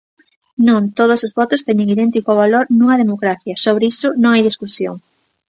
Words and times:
Non; 0.67 0.81
todos 0.99 1.19
os 1.27 1.35
votos 1.39 1.65
teñen 1.67 1.91
idéntico 1.95 2.31
valor 2.41 2.65
nunha 2.77 2.99
democracia; 3.03 3.59
sobre 3.65 3.83
iso 3.93 4.09
non 4.21 4.31
hai 4.33 4.41
discusión. 4.49 4.95